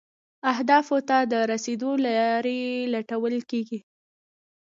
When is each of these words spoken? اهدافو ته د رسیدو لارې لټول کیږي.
اهدافو 0.51 0.97
ته 1.09 1.17
د 1.31 1.33
رسیدو 1.51 1.91
لارې 2.05 2.59
لټول 2.93 3.33
کیږي. 3.49 3.79